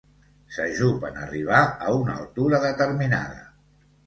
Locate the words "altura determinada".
2.23-3.47